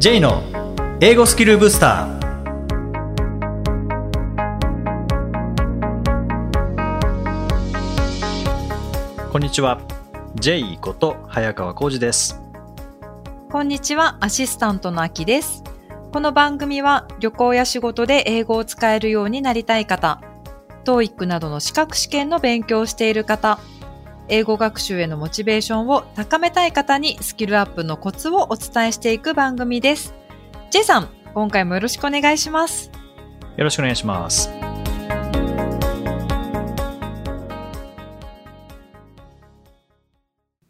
[0.00, 0.44] J の
[1.00, 2.18] 英語スキルブスター。
[9.32, 9.80] こんにちは。
[10.36, 12.40] J こと早川浩二です。
[13.50, 15.64] こんにちは、アシスタントのあきです。
[16.12, 20.22] この番組は旅行や仕事で英語を使えるようになりたい方、
[20.84, 23.58] TOEIC などの資格試験の勉強をしている方、
[24.30, 30.14] 英語学習へのモチベーションを高めたい方にスキルアップのコツをお伝えしていく番組です。
[30.70, 32.90] J さん、今回もよろしくお願いします。
[33.56, 34.52] よろしくお願いしますい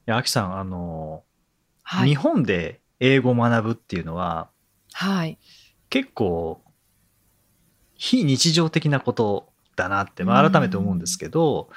[0.07, 1.25] やあきさんあの、
[1.85, 2.15] 日はい。
[2.15, 4.49] 本で英語を学ぶっていうのは
[4.93, 5.39] はい。
[5.91, 6.63] 結構
[7.95, 11.69] 非日常的なことだなって、まあ、改めて思うんですけど、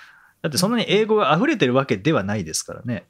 [0.41, 3.05] だってそんなに英語が溢れてるわけではないですからね。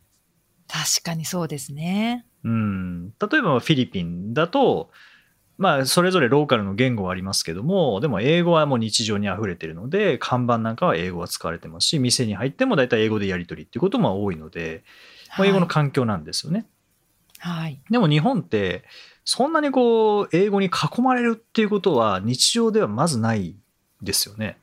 [0.67, 2.25] 確かにそうですね。
[2.43, 4.89] うん、例えばフィリピンだと、
[5.57, 14.83] まあ、それぞれローカルの言語はありますけどもでも英語はもう日常に溢れてるので看板なんかは英語が使われてますし店に入っても大体英語でやり取りっていうことも多いので、
[15.37, 16.65] まあ、英語の環境なんですよね。
[17.37, 17.79] はい。
[17.89, 18.83] でも日本って
[19.23, 23.55] そんなにこう英語に囲まれるっていうことは日常ではまずない
[24.01, 24.57] ですよね。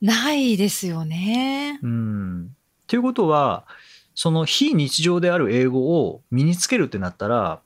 [0.00, 1.78] ないですよね。
[1.82, 2.44] うん。
[2.44, 2.48] っ
[2.86, 3.66] ていうことは
[4.14, 7.60] その非日常である英語を身につけるってなったら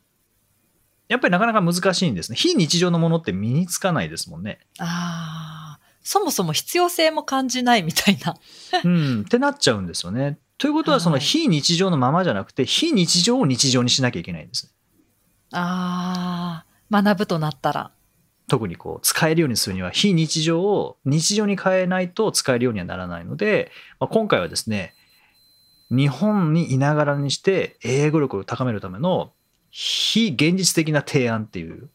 [1.08, 2.36] やっぱりなかなか難しいんですね。
[2.36, 4.58] 非日常のものって身につかないですもんね。
[4.78, 8.36] ああ、そもそも必要性も感じないみたいな。
[8.82, 9.20] うん。
[9.22, 10.38] ってなっちゃうんですよね。
[10.56, 14.72] ということはそのはい非日常のままじゃなくて非日常を日常にしなきゃいけないんですね。
[15.52, 17.90] ああ、学ぶとなったら。
[18.54, 24.94] 特にこう使えるようにするには非日常を日常に変えないと使えるようにはならないので、まあ、今回はですね
[25.90, 29.32] 日本にいながらにして英語力を高めるための
[29.70, 31.90] 非現実的な提案っていう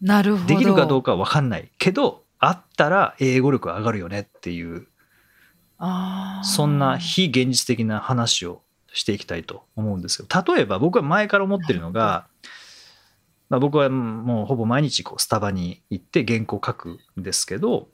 [0.00, 0.46] なるほど。
[0.46, 1.12] できるかどうか。
[1.12, 4.86] かは分かんないけどあったら英語力上がるよねっていう
[5.76, 6.44] ああ。
[6.44, 8.62] そんな非現実的な話を
[8.94, 12.28] していきたいと思うんですけど例えば僕は前から思ってるのが、
[13.50, 17.88] まあ、僕はもうほぼ毎日こうスタバに行って原稿を書くんですけど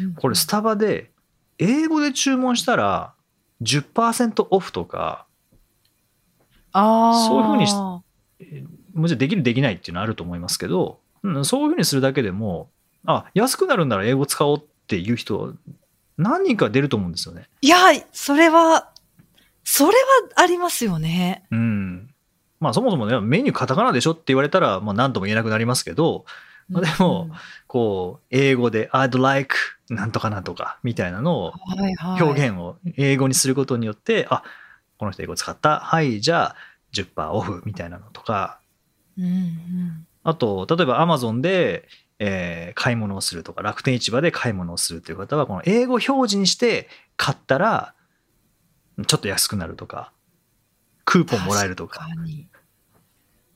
[0.00, 1.10] うんこれスタバで
[1.58, 3.14] 英語で注文したら
[3.62, 5.26] 10%オフとか
[6.72, 7.26] ああ。
[7.26, 7.74] そういうふうにし
[8.94, 12.70] もちろんできるできないっていうのはあると思いますけど、うん、そういうふうにするだけでも
[13.06, 15.54] あ安くなるんなら英語使おうっていう人
[16.20, 17.48] 何人か出ると思うんですよね。
[17.62, 17.78] いや、
[18.12, 18.90] それは、
[19.64, 19.96] それは
[20.36, 21.44] ありますよね。
[21.50, 22.09] うん。
[22.60, 26.24] まあそもそもねメニューカタカナでしょって言われたらまあ何とも言えなくなりますけど
[26.68, 27.36] まあでもうん。
[27.66, 29.56] こう英語で I'd like
[29.88, 34.44] なんとかなんとかみたいなのをはいはい、表現を英語にすることによって、あ
[34.98, 35.80] この人英語使った。
[35.80, 36.56] はいじゃあ
[36.92, 38.60] 10%オフみたいなのとか。
[39.18, 40.06] うんうん。
[40.22, 41.88] あと例えば Amazon で、
[42.18, 47.94] えー買い物をするとか楽天市場で買い物をするという方はこの英語表示にして買ったら
[49.06, 50.12] ちょっと安くなるとか
[51.10, 52.48] クーポンもらえるとか確かに。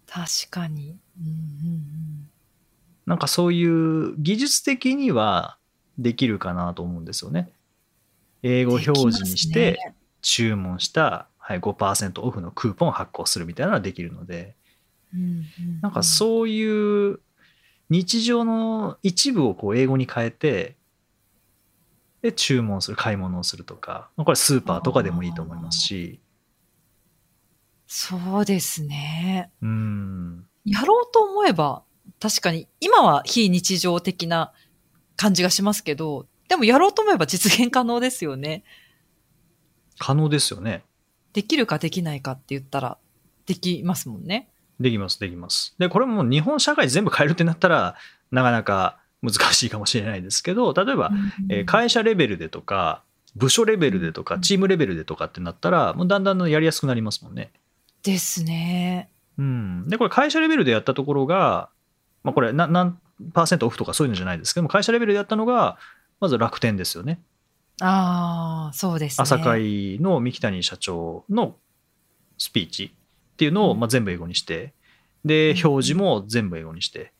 [0.08, 0.98] 確かに。
[1.20, 2.30] うんうん
[3.06, 5.58] なんかそういう技術的には
[5.98, 7.50] できるかなと思うんですよね。
[8.42, 9.78] 英うん、語表示にして
[10.22, 14.54] 注文した、はい、5%オフのクーポンを発行するみたいなのはできるので
[15.14, 15.44] うんうん
[15.82, 17.20] なんかそういう
[17.90, 20.76] 日常の一部をこう英語に変えて
[22.22, 26.18] で注文する買い物をするとかこれスーパーとかでもいいと思いますし
[27.86, 29.50] そうですね。
[29.62, 31.82] うんやろうと思えば、
[32.20, 34.52] 確かに、今は非日常的な
[35.16, 38.64] 感じがしますけど、でもやろうと思えば実現可能ですよね。
[39.98, 40.82] 可能ですよね。
[41.32, 42.98] できるかできないかって言ったら、
[43.46, 44.48] できますもんね。
[44.80, 45.74] できますできます。
[45.78, 47.96] でこれも日本社会全部変えるってなったら
[48.30, 51.10] なかなか難しいかもしれないですけど例えば、
[51.48, 53.02] えー会社レベルでとか
[53.36, 57.52] 部署レベルでとかうんチームレベルでとかってなったらもうだんだんやりやすくなりますもんね。
[58.04, 59.10] ですね。
[59.38, 61.70] うん、でこれ会社レベルでやったところが、
[62.22, 62.98] まあ、これな何
[63.32, 65.78] パーセントオフとかそういうのじゃないですけども会社レベルでやったのが
[66.20, 67.20] まず楽天ですよね。
[67.80, 69.22] ああ、そうですね。
[69.22, 71.56] 朝会の三木谷社長の
[72.38, 72.94] スピーチ
[73.32, 74.74] っていうのをうんまあ全部英語にして
[75.24, 77.12] でうん表示も全部英語にしてはい、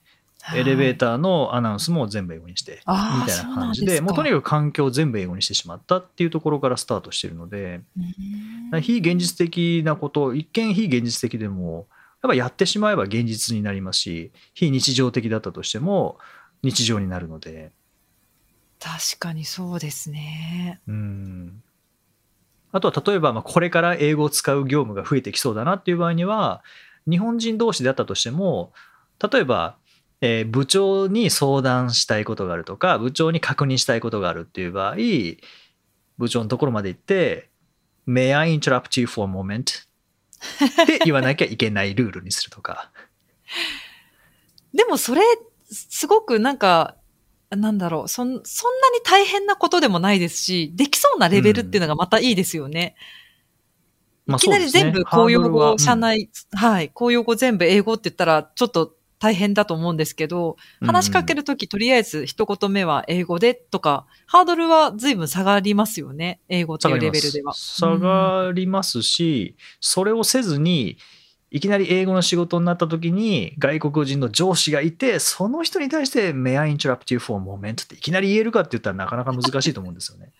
[0.52, 7.80] エレベーターのアナウンスも全部英語にしてみたいな感じでもうとにかく環境を全部英語にしてしまったっていうところからスタートしてるので
[8.72, 8.82] うん。
[8.82, 11.86] 非現実的なこと一見非現実的でも
[12.22, 16.18] やっぱやってしまえば現実になりますし非日常的だったとしても
[16.62, 17.70] 日常になるので。
[18.80, 20.80] 確かにそうですね。
[20.86, 21.62] うん。
[22.70, 26.62] あとは例えばまあこれから英語を使う業務が増えてきそうだなっていう場合には
[27.08, 28.72] 日本人同士であったとしても
[29.32, 29.76] 例えば、
[30.26, 34.96] えー部長に相談したいことがあるとか部長に確認したいことがあるっていう場合
[36.16, 37.50] 部長のところまで行って
[38.08, 39.84] 「May I interrupt you for a moment?
[40.82, 42.90] 」って言わなきゃいけないルールにするとか。
[44.72, 45.22] でもそれ、
[45.70, 46.96] すごくなんか、
[47.50, 52.96] なんだろう、そん、そんなに大変なことでもないですし、できそうなレベルっていうのがまたいいですよね。
[54.26, 66.40] まあいきなり全部公用語、社、内、はい、公用語全部英語って言ったら、ちょっと大変だと思うんですけど、話しかけるとき、とりあえず一言目は英語でとか、ハードルは随分下がりますよね。
[66.50, 67.54] 英語っていうレベルでは。
[67.54, 70.98] 下がりますし、それをせずに、
[71.50, 80.32] いきなり英語の仕事になった時に外国人の上司がいて、その人に対して「May I interrupt you for a moment?」っていきなり言えるかって言ったらなかなか難しいと思うんですよね。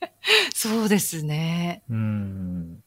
[0.54, 1.82] そうですね。
[1.90, 2.78] うん。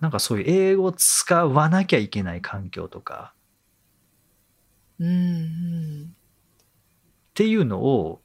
[0.00, 3.34] なんかそういう英語を使わなきゃいけない環境とか。
[4.98, 6.04] うん、うん。
[6.10, 8.20] っていうのを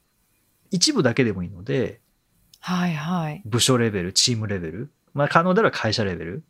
[0.70, 2.00] 一部だけでもいいので
[2.60, 3.42] はいはい。
[3.44, 6.44] 部署レベルチームレベル、まあ、可能であれば会社レベル。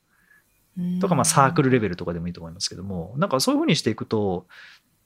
[0.78, 4.46] うんとか、まあ、サークルレベルとかでもいいと思いますけども、なんかそういうふうにしていくと、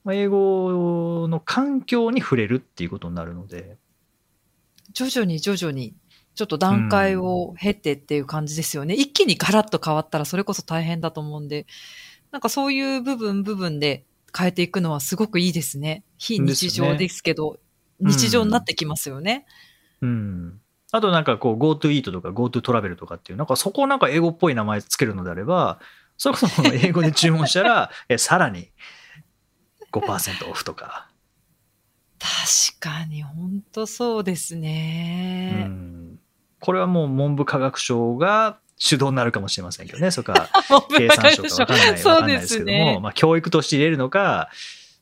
[0.05, 3.77] まあ英語の環境に触れるっていうことになるので、
[4.93, 5.95] 徐々に徐々に、
[6.35, 8.95] ちょっと段階を経てっていう感じですよね。
[8.95, 11.67] 一気にガラッと変わったらそれこそ大変だと思うんで、
[12.31, 14.05] なんかそういう部分部分で
[14.37, 16.05] 変えていくのはすごくいいですね。
[16.19, 17.59] 非日常ですけど、
[18.01, 19.47] 日常になってきますよね。
[20.01, 20.61] うん。
[20.93, 25.81] あとなんかこう GoTo Eat とか GoTo トラベルとかっていう、なんかそこをなんか英語っぽい名前つけるのであれば、
[26.17, 28.71] それこそ英語で注文したら、 えさらに
[29.93, 31.10] 5%オフとか、
[32.21, 35.65] 確かに、本当そうですうね。
[35.65, 36.19] ん。
[36.61, 40.49] これはもう文部科学省が主導になるかもしれませんけどね、そこか
[40.97, 43.01] 経産省か分かんないわそうかんないでですけども。
[43.01, 44.51] まあ、教育として入れるのか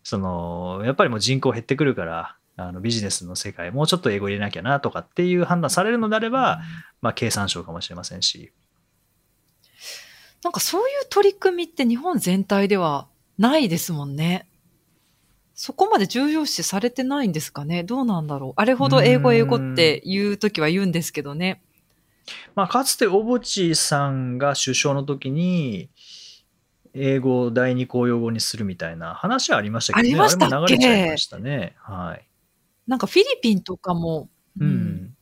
[0.05, 6.61] そのやっぱりもう人口減ってくるからあのビジネスの世界もうちょっと英語入れなきゃなとかっていう判断されるのであれば、
[7.03, 8.53] まあ、経産省かもしれませんし
[10.43, 13.06] なんかそういう取り組みって日本全体では
[13.38, 14.48] ないですもんね。
[15.60, 17.82] そこまで重要視されてないんですかね？
[17.82, 18.52] どうなんだろう？
[18.55, 21.60] あれほど英語英語って言うときは言うんですけどね。
[22.55, 25.90] まあ、かつて小渕さんが首相の時に
[26.94, 30.10] 英語を第二公用語にするみたいな話はありましたけどね。
[30.10, 30.55] ありましたっけ？
[30.55, 31.75] あれも流れちゃいましたね。
[31.81, 32.25] はい。
[32.87, 34.28] なんかフィリピンとかも、
[34.61, 35.16] うん。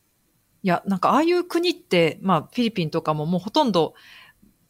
[0.61, 3.95] いや、なんかああいう国って、まあフィリピンとかももうほとんど、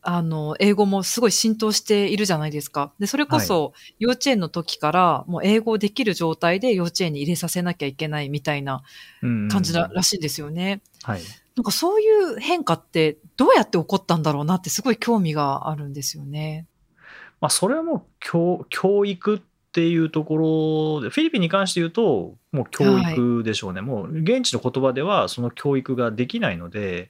[0.10, 2.94] あの、英語もすごい浸透しているじゃないですか。
[2.98, 8.84] で、それこそ幼稚園の時からもう英語できる状態で幼稚園に入れさせなきゃいけないみたいな
[9.22, 10.82] うん感じららしいんですよね。
[11.04, 11.22] はい
[11.58, 16.68] なんかそういう変化ってどうやって起こったんだろうなってすごい興味があるんですよね。
[17.42, 19.40] まあ、それはもう教教育っ
[19.72, 20.38] ていうとこ
[21.00, 27.10] ろでフィリピンに関して言うともう教育でしょうね、もう現地の言葉ではその教育ができないので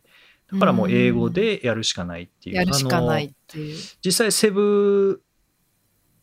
[0.51, 2.55] だからもう英語でやるしかないっていう。
[2.55, 3.77] やるしかないっていう。
[4.03, 5.21] 実際セブ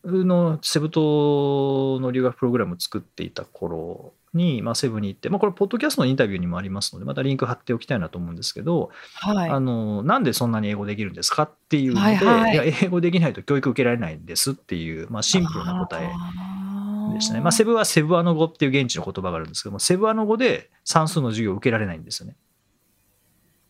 [0.04, 9.50] のセブ島の留学プログラムを作っていた頃に、まあ、セブに行って、まあ、これポッドキャストのインタビューにもありますのでまたリンク貼っておきたいなと思うんですけど、はい。
[9.50, 16.10] あのなんでそんなに英語できるんですかっていうので、はいはいや英語できないと教育受けられないんですっていう、まあ、シンプルな答え
[17.14, 17.40] でしたね。
[17.40, 22.36] まあ、セブはセブアノ語っていう現地の言葉があるんですけどもセブアノ語で算数の授業を受けられないんですよね。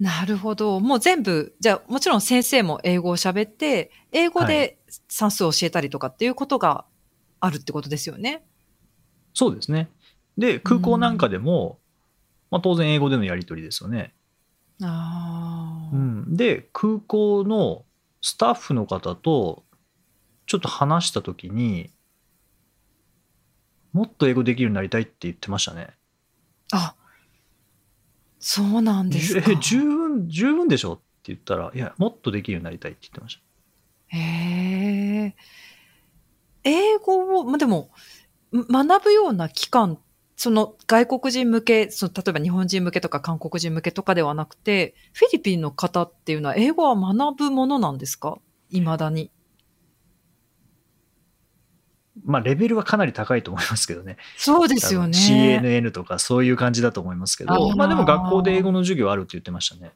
[0.01, 0.81] なるほど。
[0.81, 6.85] もう全部、じゃあもちろん先生も英語を喋って、英語はで算数を教えたりとかっていうことが
[7.41, 8.45] あるってことですよね？
[9.35, 9.89] そうですね。
[10.37, 11.79] で空港なんかでも、
[12.51, 14.15] まあ、当然英語でのやり取りですよね。
[14.83, 17.85] ああ、うん、で空港の
[18.21, 19.65] スタッフの方と
[20.47, 21.91] ちょっと話した時に
[23.93, 25.91] もっと英語できるようになりたいって言ってましたね。
[26.73, 26.97] あ、
[28.47, 29.51] そうなんですか。
[29.53, 30.93] え十分十分でしょ？
[30.93, 33.37] って言ったらいやもっとできるようになりたいって言ってまし
[34.11, 34.17] た。
[34.19, 34.21] へ
[35.29, 35.35] え。
[36.63, 37.91] 英語を、まあ、でも、
[38.55, 39.99] ん学ぶような期間、
[40.37, 48.39] その外国人向け、その例えば日本人向けとか韓国人向けとかではなくて、フィリピンの方っていうのは英語は学ぶものなんですか？
[48.71, 49.31] 未だに。
[52.25, 54.17] まあレベルはかなり高いと思いますけどね。
[54.37, 55.17] そうですよね。
[55.17, 59.93] CNN とかそういう感じだと思いますけど、あーまあでも学校で英語の授業あるって言ってましたね。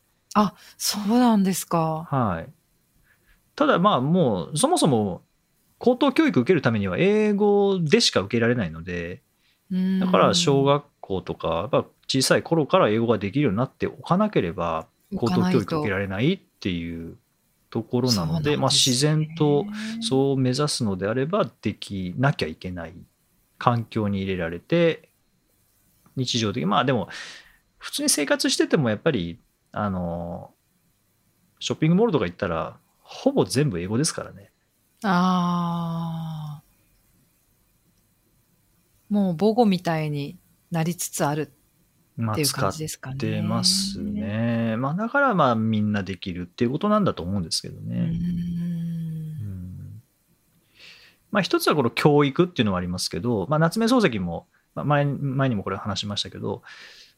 [0.76, 2.06] そうなんですか。
[2.10, 2.52] はい。
[3.56, 5.22] ただまあもうそもそも
[5.78, 9.22] 高等教育受けるためには英語でしか受けられないので、
[10.00, 17.16] だから小学校とかやっぱ小さい頃から英語ができるようになっておかなければ高等教育受けられないっていう
[17.70, 19.66] ところなので、ねまあ、自然と
[20.00, 22.94] そう目指すのであればできなきゃいけない
[23.58, 25.10] 環境に入れられて
[26.16, 27.08] 日常的にまあでも
[27.78, 29.38] 普通に生活しててもやっぱり
[29.72, 30.50] あの
[31.60, 34.50] ショッピングモールとか行ったらほぼ全部英語ですからね。
[35.02, 36.62] ああ。
[39.08, 40.38] もう母語みたいに
[40.70, 41.50] なりつつある
[42.18, 43.16] まあ、っていう感使っじですかね。
[43.16, 44.02] てます。
[44.02, 44.76] ね。
[44.76, 47.88] まあだからまあみんなできるっていうことなんだと思うんですけどう。
[47.88, 47.96] ね。
[47.96, 50.02] うんん
[51.30, 56.62] まあ一つはこの教育っていうのはありますけど、まあ、夏目漱石も、まあ、前前にもこれ話しましたけど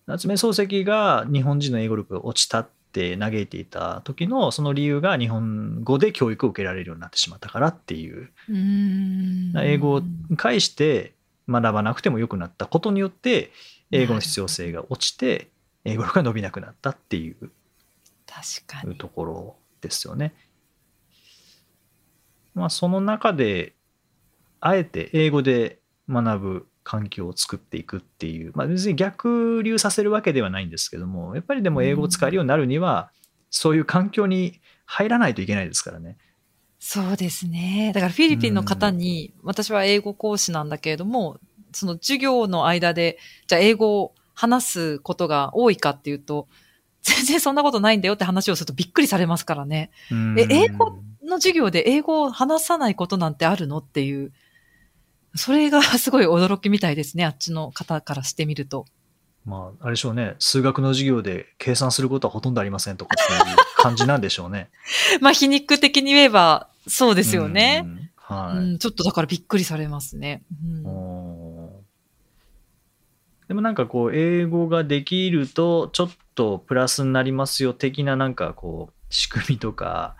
[0.06, 10.02] 夏目漱石が日本人の英語力が落ちたって嘆いていた時のその理由が日本語で教育を受けられるようになってしまったからっていううん英語を
[10.36, 11.14] 介して
[11.48, 13.52] 学ばなくてもよくなったことによって
[13.90, 15.50] 英語の必要性が落ちて
[15.84, 17.50] 英語力が伸びなくなったっていう
[18.26, 18.96] 確かに。
[18.96, 20.34] ところですよね。
[22.54, 23.74] まあその中で
[24.60, 25.78] あえて英語で
[26.08, 33.10] 学ぶ環境を作っていくっていう、まあ、別に逆流させるわけではないんですけどもやっぱりでも英語を使えるようになるには、
[33.50, 36.16] そういう環境に入らないといけないですからね。
[36.78, 37.92] そうですね。
[37.94, 41.38] だからフィリピンの方に、私は英語講師なんだけれども、
[41.72, 46.48] その授業の間で、じゃあ英語を話すことが多いかっていうと、
[47.02, 49.90] 全然そんなことないんだよって話をするとびっくりされますからね。
[50.36, 54.32] え英語の授業で英語を話さないことなんてあるのっていう、
[55.34, 57.24] それがすごい驚きみたいですね。
[57.24, 58.84] あっちの方からしてみると。
[59.46, 60.36] まあ、あれでしょうね。
[60.38, 64.70] 数学の授業で計算することはほとんどありませんとかそういう 感じなんでしょうね。
[65.20, 67.86] まあ皮肉的に言えばそうですよね
[68.16, 68.74] はい。
[68.74, 70.42] ん、ちょっとだからびっくりされますね。
[70.84, 71.29] うん
[73.50, 80.14] でもなんかこう英語ができるとちょっとプラスになりますよ的ななんかこう仕組みとか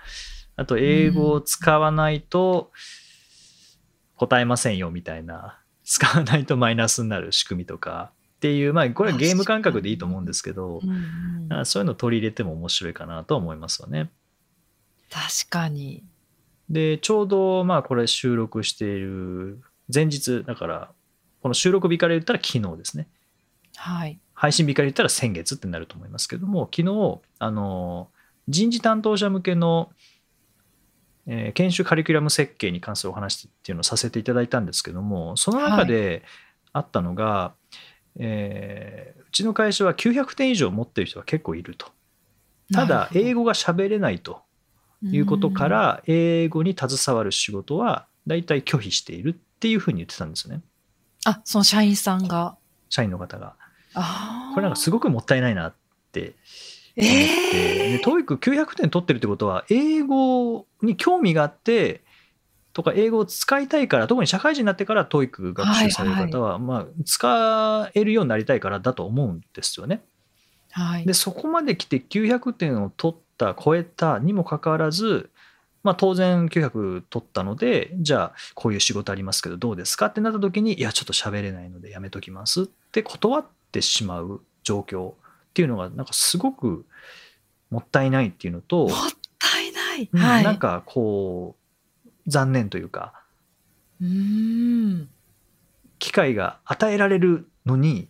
[0.57, 2.73] あと英語を使わないと
[4.17, 14.11] 答えませんよみたいな使わないとマイナスになる仕組みとかっていうまあこれはゲーム感覚でいいと思うんですけどうんうんなんかそういうのを取り入れても面白いかなとは思いますよね。
[15.09, 16.03] 確かに。
[16.69, 19.61] でちょうどまあこれ収録している
[19.95, 20.91] 前日だから
[21.43, 23.07] この収録日から言ったら昨日ですね
[23.81, 24.21] はい。
[24.35, 28.09] 配信日から言ったら先月ってなると思いますけども昨日あの
[28.49, 29.91] 人事担当者向けの、
[31.27, 36.23] えー研修カリキュラム設計に関するお話っていうのをさせていただいたんですけどもその中で
[36.73, 37.55] あったのが、
[38.19, 41.87] えーうちの会社は900点以上持ってる人が結構いると
[42.75, 44.43] ただ英語語が喋れないと
[45.03, 50.63] いうことか、ら英語に携わる仕事は大体拒否しているっていうふうに言ってたんですよね
[51.25, 52.57] あ、その社員さんが。
[52.89, 53.55] 社員の方が。
[53.95, 55.75] あこれなんかすごごくもったいないなっ
[56.13, 56.35] て
[56.97, 62.03] え思って、えで TOEIC900 点取ってるってことは英語に興味があって
[62.73, 70.03] とか英語を使いたいから特に社会人になってから TOEIC 学習される方は、まあ、使えるようになりたいからだと思うんですよね。
[70.73, 71.07] はい。
[71.07, 75.31] でそこまで来て900点を取った超えたにもかかわらず、
[75.83, 85.15] まあ、当然900取ったのでじゃあこういう仕事ありますけどどうですかってなった時にいやちょっと喋れないのでやめときますって断ってしまう状況っ
[85.55, 86.87] ていうのがなんかすごく
[87.71, 88.97] もったいないっていうのと、もっ
[89.39, 90.09] たいない。
[90.13, 90.45] うんはい。
[90.45, 91.57] なんかこ
[92.07, 93.15] う残念というか
[94.01, 95.09] うーん。
[95.99, 98.07] 機会が与えられるのにっ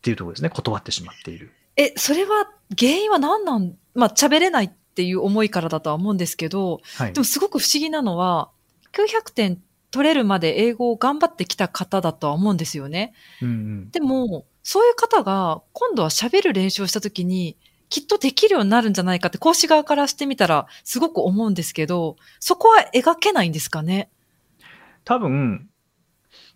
[0.00, 1.52] ていうところですね断ってしまっている。
[1.76, 3.76] え、それは原因は何なん？
[3.94, 8.50] まあ、喋れないっていう思いからだとは思うんですけど、はいでもすごく不思議なのは、
[8.92, 9.62] 900点
[9.94, 13.14] 取れるまで英語を頑張ってきた方だとは思うんですよね。
[13.40, 17.56] うんうんでも、そういう方が今度は喋る練習をしたときに、
[17.90, 24.10] きっとできるようになるんじゃないかって講師側からしてみたらすごく思うんですけど、そこは描けないんですかね？
[25.04, 25.68] 多分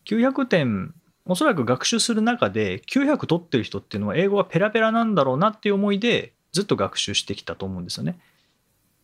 [0.07, 8.19] 900点おそらく学習する中で900取ってる人っていうのは英語がペラペラなんだろうなっていう思いでずっと学習してきたと思うんですよね。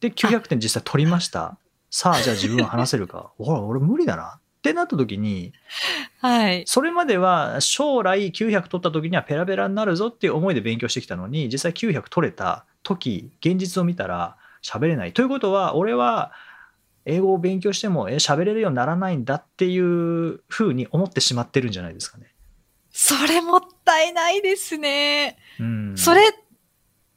[0.00, 1.56] で900点実際取りました。
[1.96, 3.30] さあじゃあ自分は話せるか。
[3.38, 5.52] ほら俺無理だなってなった時に
[6.18, 6.64] はい。
[6.66, 15.12] それまでは将来900取った時にはペラペラになるぞっていう思いで勉強してきたのに実際900取れた時現実を見たら喋れない。
[15.12, 16.32] ということは俺は
[17.04, 22.34] 英語を勉強してもえ喋れるようにならないんだっていうふうに思ってしまってるんじゃないですかね。
[22.90, 25.38] それもったいないですね。
[25.60, 26.22] うん、それ、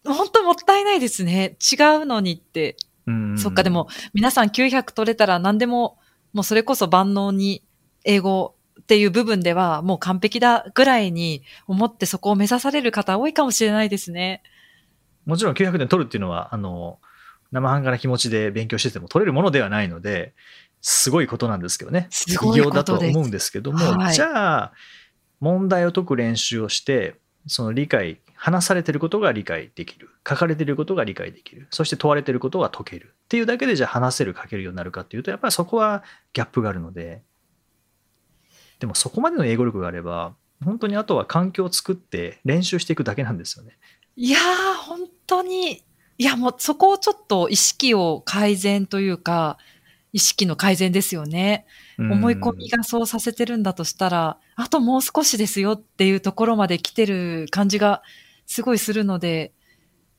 [0.05, 1.57] 本当もったいないですね。
[1.59, 2.77] 違うのにって。
[3.07, 5.97] うんそっか、でも、皆さん900取れたら何でも、
[6.33, 7.63] もうそれこそ万能に
[8.03, 14.43] 英語っていう部分ではもう完璧だぐらいに思ってそこを目指される方多いかもしれないですね。
[15.25, 16.99] もちろん900点取るっていうのは、あの、
[17.51, 20.33] 生半可な気持ちで勉強してても取れるものではないので、
[20.81, 22.07] すごいことなんですけどね。
[22.11, 24.73] すごいことだとは思うんですけども、はいじゃあ、
[25.39, 27.15] 問題を解く練習をして、
[27.47, 30.09] その理解、話されてることが理解できる。
[30.27, 31.67] 書かれてることが理解できる。
[31.71, 33.15] そして問われてることが解ける。
[33.25, 36.03] っていうだけでじゃあ話せる、書けるようになるかっていうと、やっぱりそこは
[36.33, 37.23] ギャップがあるので、
[38.79, 43.77] でもそこまでの英語力があれば、本当にあとは環境を作って練習していくだけなんですよね。
[44.15, 45.83] いやー、本当に、
[46.19, 49.57] いやもうそこをちょっと意識を改善というか、
[50.13, 51.65] 意識の改善ですよね。
[51.99, 58.01] 思い込みがそうさせてるんだとしたら、あともう少しですよっていうところまで来てる感じが
[58.47, 59.51] すごいするので、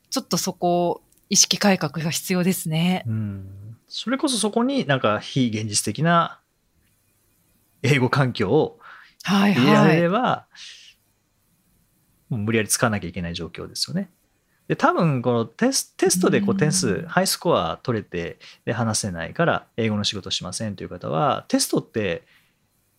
[0.09, 3.03] ちょっとそこ、意識改革が必要ですね。
[3.05, 3.49] うん
[3.91, 6.39] それこそそこになんか非現実的な
[7.81, 8.79] 英語環境を
[9.23, 9.95] はい入れらはい。
[9.95, 10.45] れれば、
[12.29, 14.09] もう無理やり使わなきゃいけない状況ですよね。
[14.67, 22.21] で多分このテステストでこううん点数ハイスコア取れてで話せないから英語の仕事しませんという方はテストって、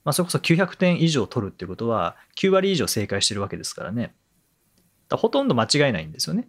[0.04, 4.12] まあ、それこそ900点以上取るっていうことは9割以上正解してるわけですからね
[5.16, 6.48] ほとんど間違いないんですよね。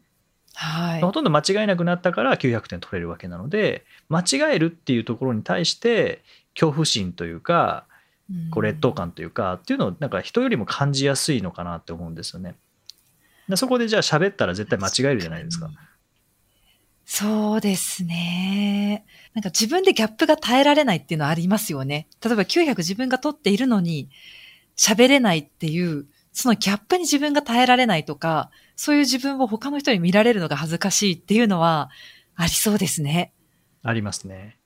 [0.54, 1.02] はい。
[1.02, 7.86] ほとんど間違えなくなったから900点取れるわけなので間違えるっていうところに対して恐怖心というか
[8.52, 12.56] こう劣等感というかっていうのをなんか人よりも感じやすいのかなって思うんですよね。
[13.50, 15.70] でそこでじゃあ喋ったら絶対間違えるじゃないですか。
[17.06, 19.06] そうですね。
[19.34, 22.08] なんか自分でギャップが耐えられないっていうのはありますよね。
[22.24, 24.10] 例えば900自分が取っているのに
[24.78, 31.90] 喋れないっていう、そのギャップに自分が耐えられないとか、そういう自分を他の人に見られるのが恥ずかしいっていうのは
[32.36, 33.34] ありそうですね。
[33.84, 34.58] ありますね。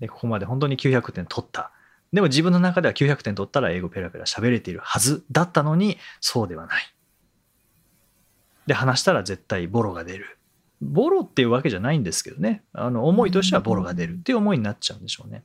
[0.00, 1.72] でここまで本当に900点取った。
[2.12, 6.94] でも自分の中では900点取ったら英語ペラペラ喋れているはずだったのにそうではない。
[8.66, 10.38] で話したら絶対ボロが出る。
[10.80, 12.64] ボロっていうわけじゃないんですけどね。
[12.72, 15.44] あの思いとしてはボロが出るっていう思いになっちゃうんでしょうね。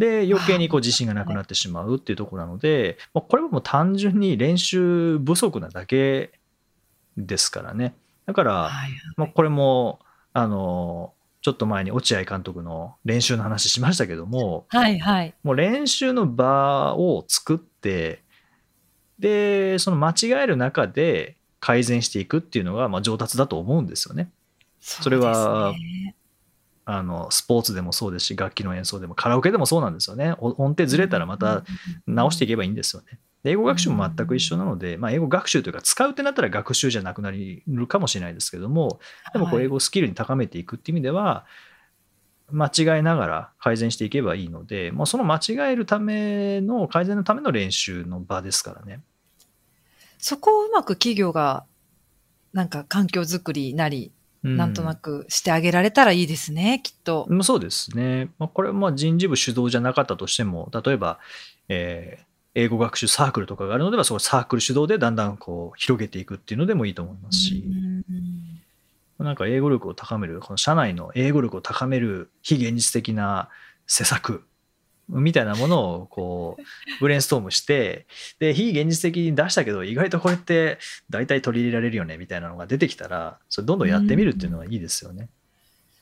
[0.00, 6.32] で余計にこう自信がなくなってしまうっていうところなので、まあこれはもう単純に練習不足なだけ
[7.18, 7.94] ですからね。
[8.24, 8.90] だから、はい。
[9.18, 10.00] まあ、これも
[10.32, 15.34] あのちょっと前に落合監督の練習の話しましたけどもはいはい。
[15.42, 18.22] もう練習の場を作って
[19.18, 24.30] でその間違える中で改善していくっていうのがまあ上達だと思うんですよね。
[24.80, 25.74] それは
[26.92, 30.34] あのスポーツでもそうですし楽器の演奏でもカラオケでもそうなんですよね。
[30.38, 31.62] お音程ずれたらまた
[32.06, 33.20] 直していけばいいんですよね。
[33.44, 39.00] で英語学習も全く一緒なので、まあ、英語学習というか使うってなったら学習じゃなくなるかもしれないですけども
[39.32, 41.46] でもこうはい英語スキルに高めていくっていう意味では
[42.50, 49.00] 間違えながら改善していけばいいので、まあ、その間違えるための改善のための練習の場ですからね。
[50.18, 51.64] そこをうまく企業が
[52.52, 57.26] なんか環境づくりなり、うなんとなくしてあげられたらいいですね、きっと。
[57.28, 58.30] うんそうですね。
[58.38, 61.18] まあ、これはまあ人事部主導じゃなかったとしても、例えば、
[61.68, 68.04] えー英語学習サークルとかがあるのでは、そのサークル主導でだんだんこう広げていくっていうのでもいいと思いますし、うん
[69.24, 73.50] なんか英語力を高める、この社内の英語力を高める非現実的な
[73.86, 74.44] 施策
[75.10, 76.62] みたいなものをこう
[77.00, 78.06] ブレインストームして、
[78.38, 80.78] で、非現実的に出したけど、意外とこれって
[81.10, 85.28] 大体取り入れられるよねみたいなのが出てきたら、それどんどんやってみるっていうのはいいですよね。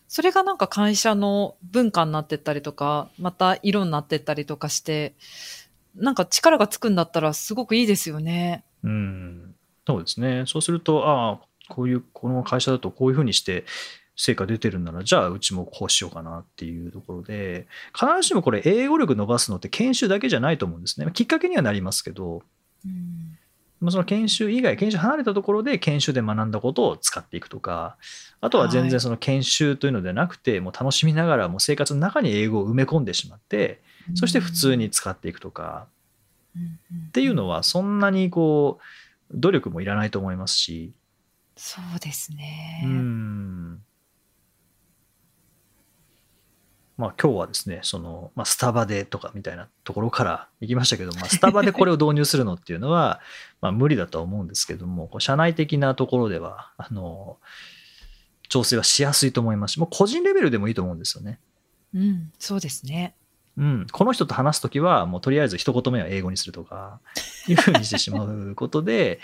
[0.09, 5.14] それがなんか会社の文化になってったりとか、また色になってったりとかして、
[5.94, 8.64] なんか力がつくんだったらすごくいいですよね。
[8.83, 9.55] うん、
[9.87, 10.44] そうですね。
[10.47, 13.64] そうすると、ああ、こういう、この会社だとこういうふうにして
[14.18, 21.09] 成果出てるんなら、じゃあうちもこうしようかなっていうところで、必ずしもこれ、英語力伸ばすのって研修だけじゃないと思うんですね。
[21.14, 22.42] きっかけにはなりますけど、
[23.81, 27.96] まあその研修以外、研修離れたところで研修で学んだことを使っていくとか、
[28.40, 33.81] あとは全然その研修というのではなくて、もう楽しみながらもう生活の中に英語を埋め込んでしまって、
[34.16, 35.87] そして普通に使っていくとか、
[36.57, 38.81] っていうのはそんなにこ
[39.31, 40.92] う努力もいらないと思いますし、
[41.57, 42.83] そうですね。
[42.85, 43.78] うん
[46.98, 53.20] まあ今日はですねその、まあ、スタバでとかみたいなところから行きましたけど、まあ、スタバでこれを導入するのっていうのは
[53.62, 57.38] まあ無理だとは思うんですけどもこう社内的なところではあの
[58.48, 61.38] 調整はしやすいと思いますしもう個人レベルでもいいと思うんですよね。
[61.94, 63.14] うん、そうですね。
[63.56, 67.00] うん、この人と話すときは、もうとりあえず一言目は英語にするとか、
[67.48, 69.18] いうふうにしてしまうことで、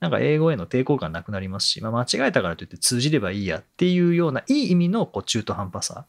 [0.00, 6.06] なんか英語への抵抗感なくなりますし、まあ、間違えたからといって通じればいいやっていうような、いい意味のこう中途半端さ、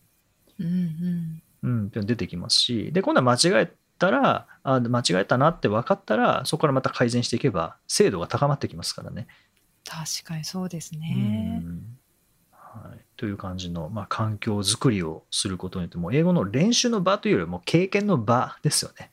[0.60, 1.90] うんうん。
[1.94, 9.28] うん、出てきますし、で、今度は間違えたら、あ間違えたなって分かったら、そこからまた改善していけば、精度が高まってきますからね。
[9.86, 11.62] 確かにそうですね。
[11.64, 11.98] うん
[12.52, 19.10] はい、という感じの、まあ、環境づくりをすることによってもう英語の練習の場というよりも経験の場ですよね。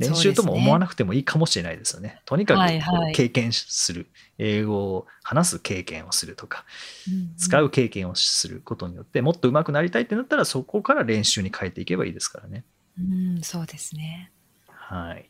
[0.00, 2.22] 練習とも思わなくてもいいかもしれないですよね。
[2.24, 4.08] とにかはいはいく経験する、
[4.38, 6.64] 英語を話す経験をするとか、
[7.08, 12.64] うん使う経験をすることによってもっと上手くなりたいってなったらそこから練習に変えていけばいいですからね。
[12.98, 14.30] うん、そうですね。
[14.68, 15.26] はい。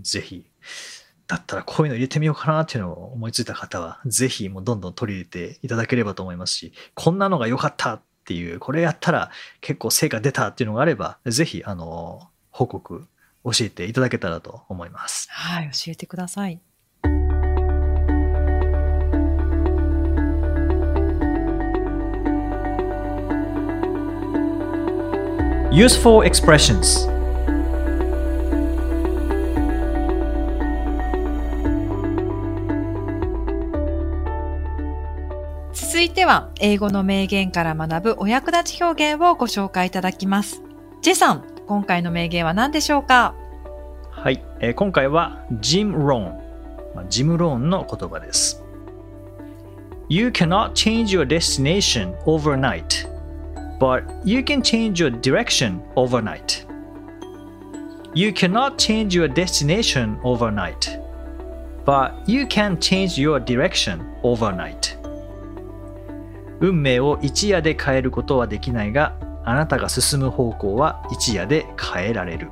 [0.00, 0.46] ぜひ、
[1.26, 9.30] だったらこういうの入れてみようかなっていうのを思いついた方は、ぜひもうどんどん取り入れていただければと思いますし、こんなのが良かったっていう、これやったら
[9.60, 13.06] 結構成果出たっていうのがあれば、ぜひ、あの、報告
[13.44, 15.28] 教えていただけたらと思います。
[15.30, 16.60] はい、教えてください。
[25.72, 27.10] Useful expressions
[35.72, 40.62] 続いては、英語の名言から学ぶお役立ち表現をご紹介いただきます。
[41.00, 43.34] ジェさん、今回の名言は何でしょうか
[44.10, 48.62] はい、えー今回はジム・ローン、まあジム・ローンの言葉です。
[50.08, 53.08] You cannot change your destination overnight,
[53.78, 56.66] but you can change your direction overnight.
[58.14, 61.00] You cannot change your destination overnight,
[61.86, 64.98] but you can change your direction overnight.
[66.60, 72.50] 運命を一夜で変えることはできないが、あなたが進む方向は一夜で変えられる。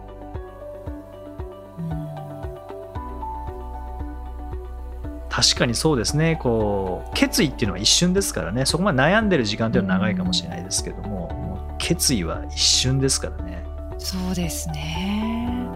[5.29, 6.39] 確かにそうですね。
[6.43, 8.67] こう決意っていうのは一瞬ですからね。
[8.67, 13.65] そこまで悩んでる時間っていうのは長いかもしれないですけども,、もう決意は一瞬ですからね。
[13.99, 15.67] そうですね。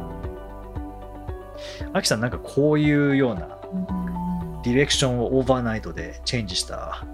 [1.92, 4.14] アキさんなんかこういうようなうん。
[4.64, 7.05] direction を overnight でチェンジした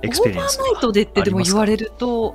[0.00, 2.34] experience overnight でってでも言われると、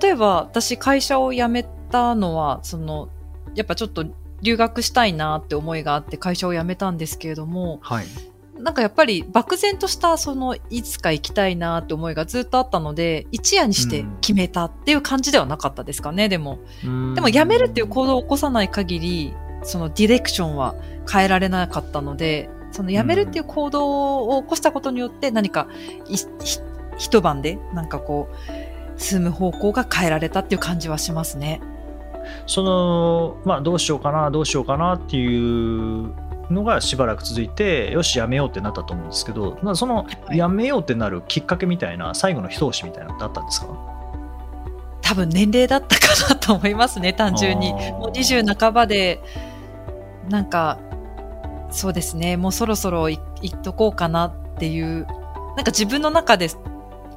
[0.00, 3.08] 例えば私会社を辞めたのは、その、
[3.54, 4.04] やっぱちょっと
[4.42, 8.06] 留学したいなって思いがあって会社を辞めたんですけれども、はい。
[8.58, 16.58] なんかやっぱり漠然としたそのいつか行きたいなって思いがずっとあったので、一夜にして決めたっていう感じではなかったですかね、でも。
[17.14, 20.74] でも辞めるっていう行動を起こさない限り、そのディレクションは
[21.10, 25.68] 変えられなかったので、その辞めるっていう行動を起こしたことによって何か
[26.98, 28.67] 一晩でなんかこう、
[28.98, 31.62] 進む方向が変えられたっていう感じはしますね。
[32.46, 36.12] そのまあどうしようかなどうしようかなっていう
[36.50, 43.68] のがしばらく続いてよしやめようってなったと思うんですけどまあそのはいやめようってなるきっかけみたいな最後の一押しみたいなのってあったんですか？
[45.00, 47.72] 多分年齢だったかなと思いますね、単純に。
[47.72, 49.22] もう20半ばで、
[50.28, 50.78] なんか、
[51.70, 55.06] そうですね、もうそろそろい行っとこうかなっていう、
[55.56, 56.50] なんか自分の中で